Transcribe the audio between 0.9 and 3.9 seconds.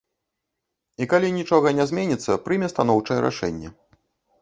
І калі нічога не зменіцца, прыме станоўчае рашэнне.